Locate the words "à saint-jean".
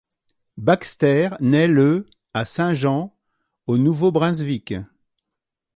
2.33-3.15